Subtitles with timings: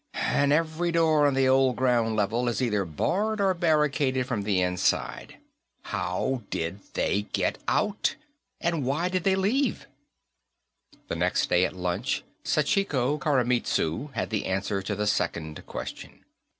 [0.15, 4.59] "And every door on the old ground level is either barred or barricaded from the
[4.59, 5.37] inside.
[5.83, 8.15] How did they get out?
[8.59, 9.85] And why did they leave?"
[11.07, 16.25] The next day, at lunch, Sachiko Koremitsu had the answer to the second question.